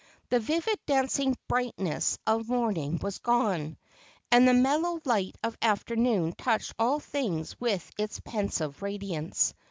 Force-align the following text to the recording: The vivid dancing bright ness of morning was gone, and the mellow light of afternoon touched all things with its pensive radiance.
The 0.29 0.39
vivid 0.39 0.79
dancing 0.87 1.37
bright 1.47 1.77
ness 1.77 2.17
of 2.25 2.49
morning 2.49 2.97
was 3.03 3.19
gone, 3.19 3.77
and 4.31 4.47
the 4.47 4.53
mellow 4.55 4.99
light 5.05 5.35
of 5.43 5.55
afternoon 5.61 6.33
touched 6.35 6.73
all 6.79 6.99
things 6.99 7.55
with 7.61 7.87
its 7.99 8.19
pensive 8.19 8.81
radiance. 8.81 9.53